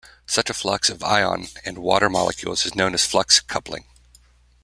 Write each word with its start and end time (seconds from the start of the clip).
Such 0.25 0.49
a 0.49 0.55
flux 0.55 0.89
of 0.89 1.03
ion 1.03 1.45
and 1.63 1.77
water 1.77 2.09
molecules 2.09 2.65
is 2.65 2.73
known 2.73 2.95
as 2.95 3.05
flux 3.05 3.39
coupling. 3.39 3.85